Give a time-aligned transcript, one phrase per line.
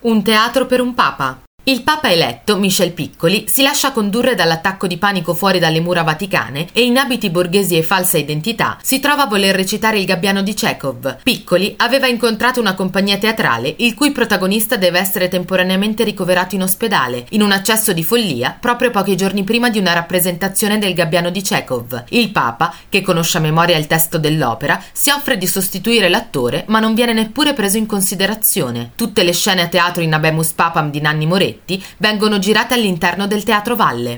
[0.00, 1.47] Un teatro per un papa.
[1.68, 6.68] Il papa eletto, Michel Piccoli, si lascia condurre dall'attacco di panico fuori dalle mura vaticane
[6.72, 10.54] e in abiti borghesi e falsa identità si trova a voler recitare il gabbiano di
[10.54, 11.18] Chekhov.
[11.22, 17.26] Piccoli aveva incontrato una compagnia teatrale il cui protagonista deve essere temporaneamente ricoverato in ospedale,
[17.32, 21.42] in un accesso di follia, proprio pochi giorni prima di una rappresentazione del gabbiano di
[21.42, 22.04] Chekhov.
[22.08, 26.80] Il papa, che conosce a memoria il testo dell'opera, si offre di sostituire l'attore, ma
[26.80, 28.92] non viene neppure preso in considerazione.
[28.96, 31.56] Tutte le scene a teatro in Abemus Papam di Nanni Moretti
[31.98, 34.16] vengono girate all'interno del Teatro Valle.